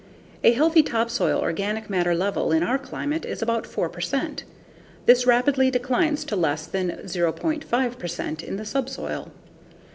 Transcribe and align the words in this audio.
A 0.43 0.51
healthy 0.53 0.81
topsoil 0.81 1.39
organic 1.39 1.87
matter 1.87 2.15
level 2.15 2.51
in 2.51 2.63
our 2.63 2.79
climate 2.79 3.23
is 3.23 3.43
about 3.43 3.67
4 3.67 3.87
percent. 3.87 4.45
This 5.05 5.27
rapidly 5.27 5.69
declines 5.69 6.25
to 6.25 6.35
less 6.35 6.65
than 6.65 6.89
0.5 7.05 7.99
percent 7.99 8.41
in 8.41 8.57
the 8.57 8.65
subsoil. 8.65 9.31